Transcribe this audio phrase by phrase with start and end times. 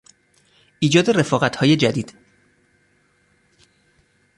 [0.79, 2.11] ایجاد رفاقتهای جدید